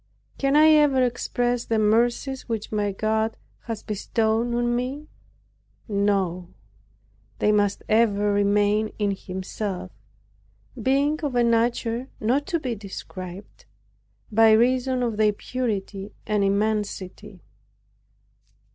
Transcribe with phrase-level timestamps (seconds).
[0.39, 5.07] Can I ever express the mercies which my God has bestowed on me?
[5.87, 6.47] No;
[7.37, 9.91] they must ever remain in Himself,
[10.81, 13.65] being of a nature not to be described,
[14.31, 17.43] by reason of their purity and immensity.